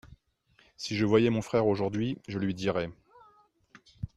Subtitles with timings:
[0.77, 2.89] si je voyais mon frère aujourd'hui, je lui dirais.